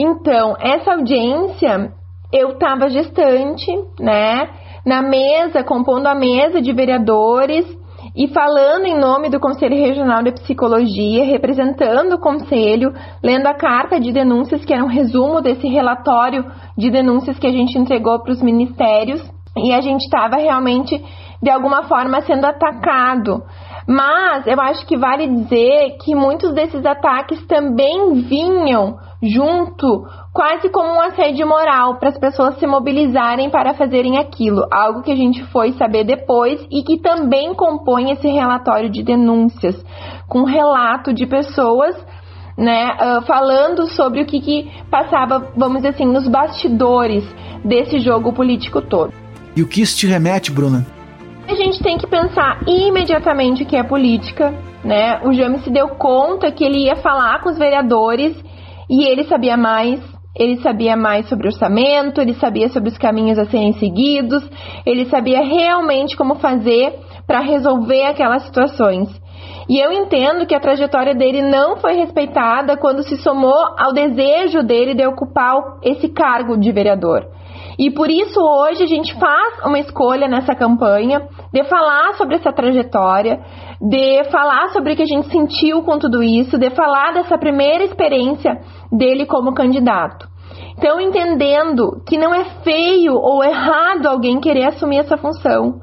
Então, 0.00 0.56
essa 0.58 0.94
audiência 0.94 1.92
eu 2.32 2.52
estava 2.52 2.88
gestante, 2.88 3.70
né, 4.00 4.48
na 4.86 5.02
mesa, 5.02 5.62
compondo 5.62 6.06
a 6.06 6.14
mesa 6.14 6.62
de 6.62 6.72
vereadores 6.72 7.66
e 8.16 8.28
falando 8.28 8.86
em 8.86 8.96
nome 8.96 9.28
do 9.28 9.40
Conselho 9.40 9.74
Regional 9.74 10.22
de 10.22 10.32
Psicologia, 10.32 11.24
representando 11.24 12.12
o 12.12 12.20
Conselho, 12.20 12.92
lendo 13.22 13.48
a 13.48 13.54
carta 13.54 13.98
de 13.98 14.12
denúncias, 14.12 14.64
que 14.64 14.72
era 14.72 14.84
um 14.84 14.88
resumo 14.88 15.40
desse 15.40 15.66
relatório 15.66 16.44
de 16.78 16.90
denúncias 16.90 17.38
que 17.38 17.46
a 17.46 17.50
gente 17.50 17.76
entregou 17.76 18.22
para 18.22 18.32
os 18.32 18.40
ministérios, 18.40 19.20
e 19.56 19.72
a 19.72 19.80
gente 19.80 20.02
estava 20.02 20.36
realmente, 20.36 21.02
de 21.42 21.50
alguma 21.50 21.84
forma, 21.84 22.20
sendo 22.22 22.44
atacado. 22.44 23.42
Mas 23.86 24.46
eu 24.46 24.60
acho 24.60 24.86
que 24.86 24.96
vale 24.96 25.26
dizer 25.26 25.96
que 26.02 26.14
muitos 26.14 26.54
desses 26.54 26.84
ataques 26.86 27.44
também 27.46 28.14
vinham 28.22 28.96
junto, 29.22 30.06
quase 30.32 30.68
como 30.68 30.88
um 30.88 31.00
assédio 31.00 31.46
moral, 31.46 31.96
para 31.96 32.10
as 32.10 32.18
pessoas 32.18 32.58
se 32.58 32.66
mobilizarem 32.66 33.50
para 33.50 33.74
fazerem 33.74 34.18
aquilo, 34.18 34.66
algo 34.70 35.02
que 35.02 35.12
a 35.12 35.16
gente 35.16 35.44
foi 35.46 35.72
saber 35.72 36.04
depois 36.04 36.60
e 36.70 36.82
que 36.82 36.98
também 36.98 37.54
compõe 37.54 38.10
esse 38.10 38.28
relatório 38.28 38.90
de 38.90 39.02
denúncias, 39.02 39.82
com 40.28 40.44
relato 40.44 41.12
de 41.12 41.26
pessoas 41.26 41.94
né, 42.56 42.92
uh, 42.92 43.22
falando 43.26 43.86
sobre 43.88 44.22
o 44.22 44.26
que, 44.26 44.40
que 44.40 44.70
passava, 44.90 45.50
vamos 45.56 45.78
dizer 45.78 45.88
assim, 45.88 46.06
nos 46.06 46.28
bastidores 46.28 47.24
desse 47.64 47.98
jogo 47.98 48.32
político 48.32 48.80
todo. 48.80 49.12
E 49.56 49.62
o 49.62 49.66
que 49.66 49.82
isso 49.82 49.96
te 49.96 50.06
remete, 50.06 50.50
Bruna? 50.50 50.86
A 51.46 51.54
gente 51.54 51.82
tem 51.82 51.98
que 51.98 52.06
pensar 52.06 52.60
imediatamente 52.66 53.62
o 53.62 53.66
que 53.66 53.76
é 53.76 53.82
política, 53.82 54.54
né? 54.82 55.20
O 55.24 55.32
James 55.32 55.62
se 55.62 55.70
deu 55.70 55.88
conta 55.90 56.50
que 56.50 56.64
ele 56.64 56.86
ia 56.86 56.96
falar 56.96 57.42
com 57.42 57.50
os 57.50 57.58
vereadores 57.58 58.34
e 58.88 59.04
ele 59.04 59.24
sabia 59.24 59.56
mais, 59.56 60.00
ele 60.34 60.56
sabia 60.62 60.96
mais 60.96 61.28
sobre 61.28 61.48
orçamento, 61.48 62.20
ele 62.20 62.34
sabia 62.34 62.68
sobre 62.70 62.88
os 62.88 62.96
caminhos 62.96 63.38
a 63.38 63.44
serem 63.44 63.74
seguidos, 63.74 64.42
ele 64.86 65.04
sabia 65.06 65.44
realmente 65.44 66.16
como 66.16 66.36
fazer 66.36 66.98
para 67.26 67.40
resolver 67.40 68.04
aquelas 68.04 68.42
situações. 68.44 69.08
E 69.68 69.78
eu 69.78 69.92
entendo 69.92 70.46
que 70.46 70.54
a 70.54 70.60
trajetória 70.60 71.14
dele 71.14 71.42
não 71.42 71.76
foi 71.76 71.92
respeitada 71.94 72.76
quando 72.76 73.02
se 73.02 73.16
somou 73.18 73.66
ao 73.78 73.92
desejo 73.92 74.62
dele 74.62 74.94
de 74.94 75.06
ocupar 75.06 75.78
esse 75.82 76.08
cargo 76.08 76.56
de 76.56 76.72
vereador. 76.72 77.26
E 77.78 77.90
por 77.90 78.10
isso 78.10 78.40
hoje 78.40 78.82
a 78.84 78.86
gente 78.86 79.14
faz 79.18 79.64
uma 79.64 79.78
escolha 79.78 80.28
nessa 80.28 80.54
campanha 80.54 81.28
de 81.52 81.64
falar 81.64 82.14
sobre 82.14 82.36
essa 82.36 82.52
trajetória, 82.52 83.40
de 83.80 84.24
falar 84.30 84.68
sobre 84.68 84.92
o 84.92 84.96
que 84.96 85.02
a 85.02 85.06
gente 85.06 85.28
sentiu 85.28 85.82
com 85.82 85.98
tudo 85.98 86.22
isso, 86.22 86.58
de 86.58 86.70
falar 86.70 87.12
dessa 87.12 87.36
primeira 87.36 87.84
experiência 87.84 88.60
dele 88.92 89.26
como 89.26 89.54
candidato. 89.54 90.28
Então, 90.76 91.00
entendendo 91.00 92.02
que 92.06 92.18
não 92.18 92.34
é 92.34 92.44
feio 92.62 93.14
ou 93.14 93.42
errado 93.44 94.06
alguém 94.06 94.40
querer 94.40 94.66
assumir 94.66 94.98
essa 94.98 95.16
função. 95.16 95.80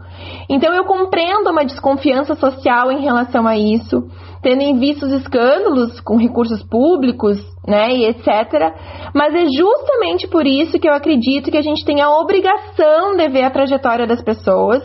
Então, 0.50 0.74
eu 0.74 0.84
compreendo 0.84 1.50
uma 1.50 1.66
desconfiança 1.66 2.36
social 2.36 2.92
em 2.92 3.02
relação 3.02 3.48
a 3.48 3.58
isso 3.58 4.04
tendo 4.42 4.62
em 4.62 4.80
vista 4.80 5.06
os 5.06 5.14
escândalos 5.14 6.00
com 6.02 6.18
recursos 6.18 6.64
públicos, 6.64 7.38
né, 7.68 7.94
e 7.94 8.06
etc. 8.06 8.74
Mas 9.14 9.34
é 9.36 9.46
justamente 9.46 10.28
por 10.28 10.46
isso 10.46 10.80
que 10.80 10.88
eu 10.88 10.94
acredito 10.94 11.52
que 11.52 11.58
a 11.58 11.62
gente 11.62 11.86
tem 11.86 12.02
a 12.02 12.10
obrigação 12.10 13.16
de 13.16 13.28
ver 13.30 13.44
a 13.44 13.52
trajetória 13.52 14.08
das 14.08 14.22
pessoas 14.22 14.84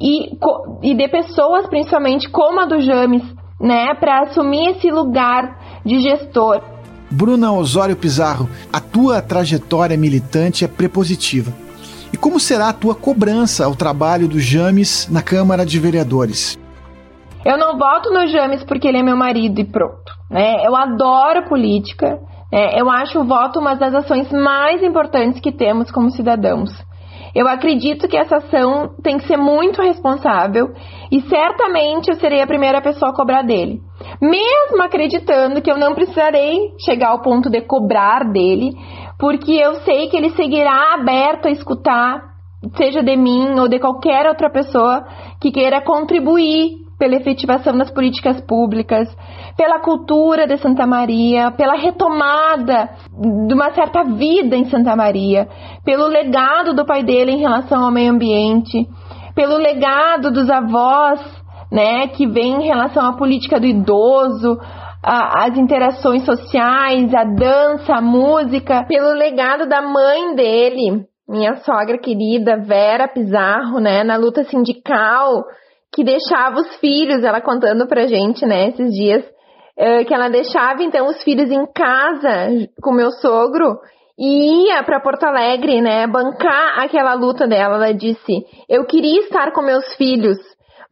e, 0.00 0.36
e 0.82 0.94
de 0.94 1.08
pessoas, 1.08 1.66
principalmente 1.66 2.28
como 2.28 2.60
a 2.60 2.66
do 2.66 2.80
James, 2.80 3.22
né, 3.60 3.94
para 3.94 4.22
assumir 4.22 4.70
esse 4.70 4.90
lugar 4.90 5.80
de 5.84 6.00
gestor. 6.00 6.60
Bruna 7.10 7.52
Osório 7.52 7.96
Pizarro, 7.96 8.48
a 8.72 8.80
tua 8.80 9.20
trajetória 9.20 9.96
militante 9.96 10.64
é 10.64 10.68
prepositiva. 10.68 11.52
E 12.12 12.16
como 12.16 12.38
será 12.38 12.68
a 12.68 12.72
tua 12.72 12.94
cobrança 12.94 13.64
ao 13.64 13.74
trabalho 13.74 14.28
do 14.28 14.38
James 14.38 15.08
na 15.10 15.20
Câmara 15.20 15.66
de 15.66 15.78
Vereadores? 15.78 16.56
Eu 17.44 17.58
não 17.58 17.76
voto 17.76 18.10
no 18.10 18.26
James 18.26 18.64
porque 18.64 18.88
ele 18.88 18.98
é 18.98 19.02
meu 19.02 19.16
marido 19.16 19.60
e 19.60 19.64
pronto. 19.64 20.12
Né? 20.30 20.66
Eu 20.66 20.74
adoro 20.74 21.46
política. 21.46 22.18
Né? 22.50 22.70
Eu 22.74 22.90
acho 22.90 23.20
o 23.20 23.24
voto 23.24 23.60
uma 23.60 23.74
das 23.74 23.94
ações 23.94 24.32
mais 24.32 24.82
importantes 24.82 25.40
que 25.40 25.52
temos 25.52 25.90
como 25.90 26.10
cidadãos. 26.10 26.70
Eu 27.34 27.48
acredito 27.48 28.06
que 28.06 28.16
essa 28.16 28.36
ação 28.36 28.94
tem 29.02 29.18
que 29.18 29.26
ser 29.26 29.36
muito 29.36 29.82
responsável 29.82 30.72
e 31.10 31.20
certamente 31.22 32.08
eu 32.08 32.14
serei 32.14 32.40
a 32.40 32.46
primeira 32.46 32.80
pessoa 32.80 33.10
a 33.10 33.14
cobrar 33.14 33.42
dele. 33.42 33.80
Mesmo 34.22 34.80
acreditando 34.80 35.60
que 35.60 35.70
eu 35.70 35.76
não 35.76 35.94
precisarei 35.94 36.56
chegar 36.84 37.08
ao 37.08 37.22
ponto 37.22 37.50
de 37.50 37.60
cobrar 37.62 38.30
dele, 38.30 38.70
porque 39.18 39.52
eu 39.52 39.74
sei 39.80 40.08
que 40.08 40.16
ele 40.16 40.30
seguirá 40.30 40.94
aberto 40.94 41.48
a 41.48 41.50
escutar, 41.50 42.22
seja 42.76 43.02
de 43.02 43.16
mim 43.16 43.58
ou 43.58 43.68
de 43.68 43.80
qualquer 43.80 44.28
outra 44.28 44.48
pessoa 44.48 45.04
que 45.40 45.50
queira 45.50 45.82
contribuir 45.82 46.83
pela 46.98 47.16
efetivação 47.16 47.76
das 47.76 47.90
políticas 47.90 48.40
públicas, 48.40 49.08
pela 49.56 49.80
cultura 49.80 50.46
de 50.46 50.56
Santa 50.58 50.86
Maria, 50.86 51.50
pela 51.50 51.76
retomada 51.76 52.90
de 53.46 53.54
uma 53.54 53.72
certa 53.72 54.04
vida 54.04 54.56
em 54.56 54.64
Santa 54.66 54.94
Maria, 54.96 55.48
pelo 55.84 56.06
legado 56.06 56.74
do 56.74 56.84
pai 56.84 57.02
dele 57.02 57.32
em 57.32 57.40
relação 57.40 57.84
ao 57.84 57.90
meio 57.90 58.12
ambiente, 58.12 58.88
pelo 59.34 59.56
legado 59.56 60.30
dos 60.30 60.48
avós, 60.48 61.20
né, 61.70 62.06
que 62.08 62.26
vem 62.26 62.62
em 62.62 62.66
relação 62.66 63.04
à 63.04 63.12
política 63.14 63.58
do 63.58 63.66
idoso, 63.66 64.58
a, 65.02 65.46
as 65.46 65.58
interações 65.58 66.24
sociais, 66.24 67.12
a 67.14 67.24
dança, 67.24 67.96
a 67.96 68.00
música, 68.00 68.84
pelo 68.86 69.12
legado 69.12 69.68
da 69.68 69.82
mãe 69.82 70.34
dele, 70.34 71.04
minha 71.28 71.56
sogra 71.56 71.98
querida 71.98 72.58
Vera 72.58 73.08
Pizarro, 73.08 73.80
né, 73.80 74.04
na 74.04 74.16
luta 74.16 74.44
sindical, 74.44 75.44
que 75.94 76.02
deixava 76.02 76.56
os 76.56 76.76
filhos, 76.76 77.22
ela 77.22 77.40
contando 77.40 77.86
pra 77.86 78.06
gente, 78.06 78.44
né, 78.44 78.68
esses 78.68 78.92
dias, 78.92 79.24
uh, 79.24 80.04
que 80.04 80.12
ela 80.12 80.28
deixava 80.28 80.82
então 80.82 81.06
os 81.06 81.22
filhos 81.22 81.50
em 81.50 81.64
casa 81.72 82.68
com 82.82 82.92
meu 82.92 83.10
sogro 83.12 83.78
e 84.18 84.66
ia 84.66 84.82
para 84.82 85.00
Porto 85.00 85.24
Alegre, 85.24 85.80
né, 85.80 86.06
bancar 86.06 86.80
aquela 86.80 87.14
luta 87.14 87.46
dela. 87.46 87.76
Ela 87.76 87.94
disse: 87.94 88.44
"Eu 88.68 88.84
queria 88.84 89.20
estar 89.20 89.52
com 89.52 89.62
meus 89.62 89.94
filhos, 89.94 90.38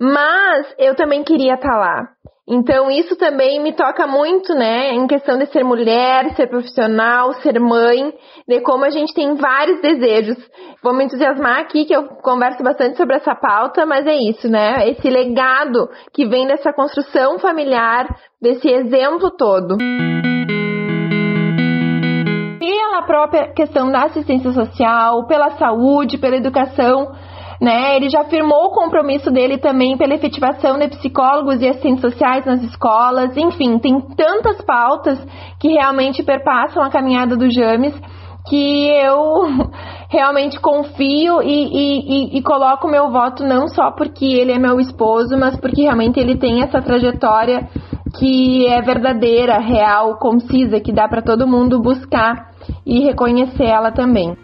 mas 0.02 0.75
eu 0.78 0.97
também 0.97 1.23
queria 1.23 1.54
estar 1.54 1.68
tá 1.68 1.78
lá. 1.78 2.09
Então 2.49 2.90
isso 2.90 3.14
também 3.14 3.62
me 3.62 3.73
toca 3.73 4.04
muito, 4.04 4.52
né, 4.52 4.92
em 4.94 5.06
questão 5.06 5.38
de 5.38 5.47
ser 5.47 5.62
mulher, 5.62 6.35
ser 6.35 6.49
profissional, 6.49 7.32
ser 7.35 7.61
mãe, 7.61 8.12
de 8.49 8.61
como 8.62 8.85
a 8.85 8.90
gente 8.90 9.14
tem 9.14 9.37
vários 9.37 9.80
desejos. 9.80 10.37
Vou 10.82 10.92
me 10.92 11.04
entusiasmar 11.04 11.61
aqui 11.61 11.85
que 11.85 11.94
eu 11.94 12.09
converso 12.21 12.64
bastante 12.64 12.97
sobre 12.97 13.14
essa 13.14 13.37
pauta, 13.37 13.87
mas 13.87 14.04
é 14.04 14.14
isso, 14.16 14.49
né? 14.49 14.88
Esse 14.88 15.09
legado 15.09 15.88
que 16.12 16.26
vem 16.26 16.49
dessa 16.49 16.73
construção 16.73 17.38
familiar, 17.38 18.09
desse 18.40 18.68
exemplo 18.68 19.30
todo. 19.30 19.76
pela 22.92 23.02
própria 23.02 23.52
questão 23.52 23.90
da 23.90 24.04
assistência 24.04 24.52
social, 24.52 25.26
pela 25.26 25.50
saúde, 25.52 26.18
pela 26.18 26.37
educação. 26.37 27.11
Né? 27.62 27.95
Ele 27.95 28.11
já 28.11 28.25
firmou 28.25 28.64
o 28.64 28.71
compromisso 28.71 29.31
dele 29.31 29.57
também 29.57 29.97
pela 29.97 30.14
efetivação 30.14 30.76
de 30.81 30.88
psicólogos 30.88 31.62
e 31.62 31.69
assistentes 31.69 32.00
sociais 32.00 32.45
nas 32.45 32.61
escolas. 32.64 33.37
Enfim, 33.37 33.78
tem 33.78 34.00
tantas 34.16 34.61
pautas 34.62 35.25
que 35.61 35.69
realmente 35.69 36.25
perpassam 36.25 36.83
a 36.83 36.90
caminhada 36.90 37.37
do 37.37 37.49
James 37.49 37.95
que 38.49 38.88
eu 38.88 39.45
realmente 40.11 40.59
confio 40.59 41.40
e, 41.40 42.35
e, 42.35 42.38
e 42.38 42.42
coloco 42.42 42.88
meu 42.88 43.12
voto 43.12 43.45
não 43.45 43.69
só 43.69 43.92
porque 43.92 44.25
ele 44.25 44.50
é 44.50 44.59
meu 44.59 44.81
esposo, 44.81 45.38
mas 45.38 45.57
porque 45.57 45.83
realmente 45.83 46.19
ele 46.19 46.37
tem 46.37 46.62
essa 46.62 46.83
trajetória 46.83 47.69
que 48.19 48.66
é 48.66 48.83
verdadeira, 48.83 49.61
real, 49.61 50.19
concisa, 50.19 50.81
que 50.81 50.92
dá 50.92 51.07
para 51.07 51.23
todo 51.23 51.47
mundo 51.47 51.81
buscar 51.81 52.50
e 52.85 53.04
reconhecer 53.04 53.66
ela 53.66 53.92
também. 53.92 54.37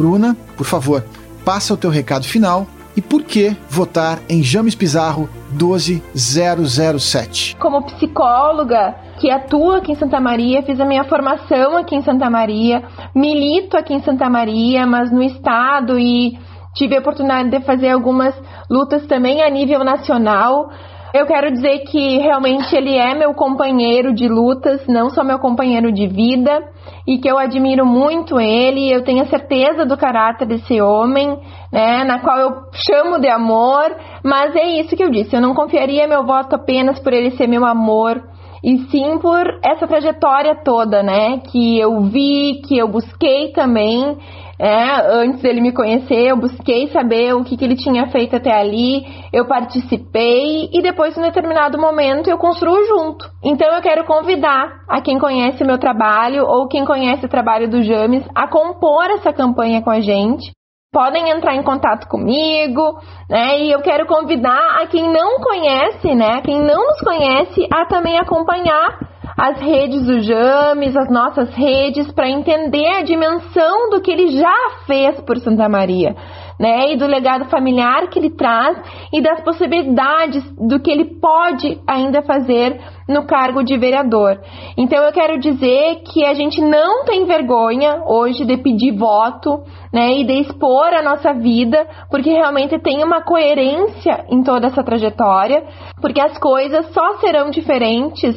Bruna, 0.00 0.34
por 0.56 0.64
favor, 0.64 1.04
passa 1.44 1.74
o 1.74 1.76
teu 1.76 1.90
recado 1.90 2.24
final 2.24 2.66
e 2.96 3.02
por 3.02 3.22
que 3.22 3.54
votar 3.68 4.18
em 4.30 4.42
James 4.42 4.74
Pizarro 4.74 5.28
12007. 5.52 7.54
Como 7.60 7.84
psicóloga 7.84 8.94
que 9.20 9.30
atua 9.30 9.76
aqui 9.76 9.92
em 9.92 9.96
Santa 9.96 10.18
Maria, 10.18 10.62
fiz 10.62 10.80
a 10.80 10.86
minha 10.86 11.04
formação 11.04 11.76
aqui 11.76 11.94
em 11.94 12.02
Santa 12.02 12.30
Maria, 12.30 12.82
milito 13.14 13.76
aqui 13.76 13.92
em 13.92 14.02
Santa 14.02 14.30
Maria, 14.30 14.86
mas 14.86 15.12
no 15.12 15.22
estado 15.22 15.98
e 15.98 16.38
tive 16.74 16.96
a 16.96 17.00
oportunidade 17.00 17.50
de 17.50 17.60
fazer 17.60 17.90
algumas 17.90 18.34
lutas 18.70 19.06
também 19.06 19.42
a 19.42 19.50
nível 19.50 19.84
nacional. 19.84 20.70
Eu 21.12 21.26
quero 21.26 21.50
dizer 21.50 21.80
que 21.80 22.18
realmente 22.18 22.74
ele 22.74 22.96
é 22.96 23.14
meu 23.14 23.34
companheiro 23.34 24.14
de 24.14 24.28
lutas, 24.28 24.86
não 24.86 25.10
só 25.10 25.24
meu 25.24 25.40
companheiro 25.40 25.90
de 25.92 26.06
vida, 26.06 26.62
e 27.06 27.18
que 27.18 27.28
eu 27.28 27.36
admiro 27.36 27.84
muito 27.84 28.38
ele. 28.38 28.92
Eu 28.92 29.02
tenho 29.02 29.22
a 29.22 29.26
certeza 29.26 29.84
do 29.84 29.96
caráter 29.96 30.46
desse 30.46 30.80
homem, 30.80 31.36
né, 31.72 32.04
na 32.04 32.20
qual 32.20 32.38
eu 32.38 32.50
chamo 32.74 33.18
de 33.18 33.28
amor, 33.28 33.96
mas 34.24 34.54
é 34.54 34.80
isso 34.80 34.94
que 34.94 35.02
eu 35.02 35.10
disse. 35.10 35.34
Eu 35.34 35.40
não 35.40 35.52
confiaria 35.52 36.06
meu 36.06 36.24
voto 36.24 36.54
apenas 36.54 37.00
por 37.00 37.12
ele 37.12 37.32
ser 37.32 37.48
meu 37.48 37.64
amor, 37.66 38.22
e 38.62 38.78
sim 38.90 39.18
por 39.18 39.42
essa 39.64 39.88
trajetória 39.88 40.54
toda, 40.62 41.02
né, 41.02 41.38
que 41.50 41.78
eu 41.78 42.02
vi, 42.02 42.60
que 42.68 42.78
eu 42.78 42.86
busquei 42.86 43.52
também 43.52 44.16
é, 44.60 45.22
antes 45.22 45.40
dele 45.40 45.62
me 45.62 45.72
conhecer, 45.72 46.28
eu 46.28 46.36
busquei 46.36 46.88
saber 46.88 47.34
o 47.34 47.42
que, 47.42 47.56
que 47.56 47.64
ele 47.64 47.76
tinha 47.76 48.08
feito 48.08 48.36
até 48.36 48.52
ali, 48.52 49.06
eu 49.32 49.46
participei 49.46 50.68
e 50.70 50.82
depois, 50.82 51.16
em 51.16 51.22
determinado 51.22 51.80
momento, 51.80 52.28
eu 52.28 52.36
construo 52.36 52.76
junto. 52.84 53.24
Então, 53.42 53.74
eu 53.74 53.80
quero 53.80 54.04
convidar 54.04 54.70
a 54.86 55.00
quem 55.00 55.18
conhece 55.18 55.64
o 55.64 55.66
meu 55.66 55.78
trabalho 55.78 56.44
ou 56.44 56.68
quem 56.68 56.84
conhece 56.84 57.24
o 57.24 57.28
trabalho 57.28 57.70
do 57.70 57.82
James 57.82 58.22
a 58.34 58.46
compor 58.48 59.06
essa 59.12 59.32
campanha 59.32 59.80
com 59.80 59.88
a 59.88 60.00
gente. 60.00 60.52
Podem 60.92 61.30
entrar 61.30 61.54
em 61.54 61.62
contato 61.62 62.06
comigo, 62.06 62.98
né? 63.30 63.60
E 63.60 63.70
eu 63.70 63.80
quero 63.80 64.06
convidar 64.06 64.82
a 64.82 64.86
quem 64.88 65.10
não 65.10 65.40
conhece, 65.40 66.14
né? 66.14 66.42
Quem 66.42 66.60
não 66.60 66.84
nos 66.84 67.00
conhece, 67.00 67.66
a 67.72 67.86
também 67.86 68.18
acompanhar 68.18 68.98
as 69.40 69.58
redes 69.58 70.04
do 70.04 70.20
James, 70.20 70.94
as 70.94 71.08
nossas 71.08 71.48
redes, 71.54 72.12
para 72.12 72.28
entender 72.28 72.86
a 72.88 73.02
dimensão 73.02 73.88
do 73.88 74.02
que 74.02 74.10
ele 74.10 74.28
já 74.36 74.54
fez 74.86 75.18
por 75.22 75.38
Santa 75.38 75.66
Maria, 75.66 76.14
né? 76.58 76.92
E 76.92 76.96
do 76.98 77.06
legado 77.06 77.46
familiar 77.46 78.06
que 78.08 78.18
ele 78.18 78.28
traz 78.28 78.76
e 79.10 79.22
das 79.22 79.40
possibilidades 79.40 80.44
do 80.58 80.78
que 80.78 80.90
ele 80.90 81.18
pode 81.18 81.80
ainda 81.86 82.20
fazer 82.20 82.78
no 83.08 83.26
cargo 83.26 83.62
de 83.62 83.78
vereador. 83.78 84.42
Então 84.76 85.02
eu 85.02 85.10
quero 85.10 85.40
dizer 85.40 86.02
que 86.04 86.22
a 86.22 86.34
gente 86.34 86.60
não 86.60 87.06
tem 87.06 87.24
vergonha 87.24 88.02
hoje 88.06 88.44
de 88.44 88.58
pedir 88.58 88.94
voto, 88.94 89.62
né, 89.90 90.18
e 90.18 90.24
de 90.24 90.34
expor 90.34 90.92
a 90.92 91.02
nossa 91.02 91.32
vida, 91.32 91.86
porque 92.10 92.28
realmente 92.28 92.78
tem 92.78 93.02
uma 93.02 93.22
coerência 93.22 94.26
em 94.28 94.42
toda 94.42 94.66
essa 94.66 94.84
trajetória, 94.84 95.64
porque 95.98 96.20
as 96.20 96.36
coisas 96.36 96.92
só 96.92 97.16
serão 97.20 97.48
diferentes 97.48 98.36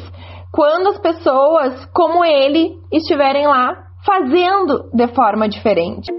quando 0.54 0.90
as 0.90 0.98
pessoas 1.00 1.84
como 1.86 2.24
ele 2.24 2.78
estiverem 2.92 3.44
lá 3.44 3.76
fazendo 4.06 4.88
de 4.94 5.08
forma 5.08 5.48
diferente. 5.48 6.12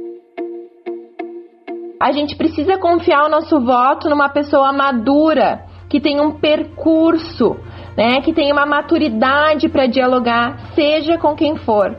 A 2.01 2.11
gente 2.11 2.35
precisa 2.35 2.77
confiar 2.77 3.25
o 3.25 3.29
nosso 3.29 3.61
voto 3.61 4.09
numa 4.09 4.27
pessoa 4.27 4.73
madura, 4.73 5.63
que 5.89 6.01
tem 6.01 6.19
um 6.19 6.31
percurso, 6.31 7.55
né, 7.95 8.19
que 8.19 8.33
tem 8.33 8.51
uma 8.51 8.65
maturidade 8.65 9.69
para 9.69 9.87
dialogar, 9.87 10.73
seja 10.75 11.17
com 11.17 11.33
quem 11.33 11.55
for. 11.55 11.95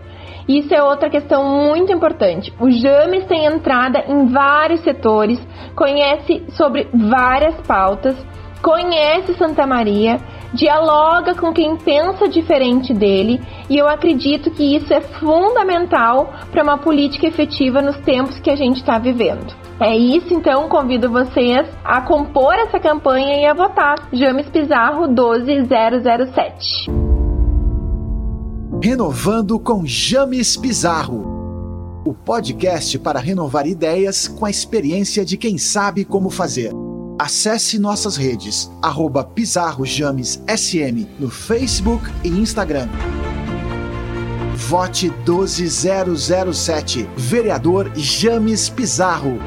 Isso 0.46 0.74
é 0.74 0.82
outra 0.82 1.08
questão 1.08 1.42
muito 1.42 1.90
importante. 1.90 2.52
O 2.60 2.70
James 2.70 3.24
tem 3.24 3.46
entrada 3.46 4.04
em 4.06 4.26
vários 4.26 4.80
setores, 4.80 5.40
conhece 5.74 6.44
sobre 6.50 6.86
várias 6.92 7.54
pautas, 7.66 8.14
conhece 8.62 9.32
Santa 9.34 9.66
Maria 9.66 10.18
dialoga 10.56 11.34
com 11.34 11.52
quem 11.52 11.76
pensa 11.76 12.26
diferente 12.28 12.92
dele 12.92 13.40
e 13.68 13.76
eu 13.76 13.86
acredito 13.86 14.50
que 14.50 14.76
isso 14.76 14.92
é 14.92 15.00
fundamental 15.00 16.34
para 16.50 16.62
uma 16.62 16.78
política 16.78 17.26
efetiva 17.26 17.82
nos 17.82 17.96
tempos 17.98 18.38
que 18.40 18.50
a 18.50 18.56
gente 18.56 18.78
está 18.78 18.98
vivendo. 18.98 19.54
É 19.78 19.94
isso, 19.94 20.32
então 20.32 20.68
convido 20.68 21.10
vocês 21.10 21.68
a 21.84 22.00
compor 22.00 22.54
essa 22.54 22.80
campanha 22.80 23.36
e 23.36 23.46
a 23.46 23.52
votar. 23.52 24.08
James 24.12 24.48
Pizarro 24.48 25.06
12007. 25.06 26.90
Renovando 28.82 29.58
com 29.58 29.84
James 29.84 30.56
Pizarro. 30.56 31.36
O 32.06 32.14
podcast 32.14 32.98
para 32.98 33.20
renovar 33.20 33.66
ideias 33.66 34.28
com 34.28 34.46
a 34.46 34.50
experiência 34.50 35.24
de 35.24 35.36
quem 35.36 35.58
sabe 35.58 36.04
como 36.04 36.30
fazer. 36.30 36.85
Acesse 37.18 37.78
nossas 37.78 38.14
redes, 38.16 38.70
arroba 38.82 39.24
PizarroJamesSM 39.24 41.06
no 41.18 41.30
Facebook 41.30 42.04
e 42.22 42.28
Instagram. 42.28 42.88
Vote 44.54 45.08
12007, 45.24 47.08
vereador 47.16 47.90
James 47.96 48.68
Pizarro. 48.68 49.38